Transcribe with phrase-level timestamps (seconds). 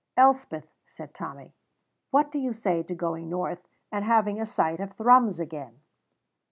[0.17, 1.53] "Elspeth," said Tommy,
[2.09, 3.61] "what do you say to going north
[3.91, 5.79] and having a sight of Thrums again?"